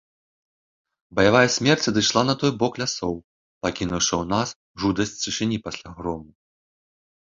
[1.19, 3.15] Баявая смерць адышла на той бок лясоў,
[3.67, 4.47] пакінуўшы ў нас
[4.83, 6.31] жудаснасць цішыні пасля грому.